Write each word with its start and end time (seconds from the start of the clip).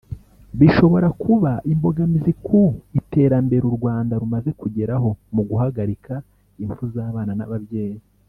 bishobora 0.59 1.07
kuba 1.23 1.51
imbogamizi 1.73 2.31
ku 2.45 2.61
iterambere 2.99 3.63
u 3.71 3.73
Rwanda 3.77 4.13
rumaze 4.21 4.49
kugeraho 4.61 5.09
mu 5.35 5.41
guhagarika 5.49 6.13
imfu 6.65 6.83
z’abana 6.95 7.33
n’ababyeyi 7.35 7.99